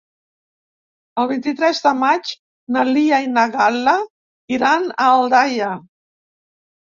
El 1.23 1.27
vint-i-tres 1.31 1.81
de 1.87 1.91
maig 2.03 2.31
na 2.77 2.85
Lia 2.89 3.19
i 3.25 3.29
na 3.33 3.43
Gal·la 3.57 3.95
iran 4.57 4.87
a 5.05 5.11
Aldaia. 5.19 5.69